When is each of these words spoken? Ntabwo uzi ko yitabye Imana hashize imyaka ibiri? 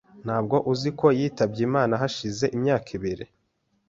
Ntabwo 0.25 0.55
uzi 0.71 0.89
ko 0.99 1.07
yitabye 1.19 1.61
Imana 1.67 1.93
hashize 2.01 2.45
imyaka 2.55 2.87
ibiri? 2.97 3.25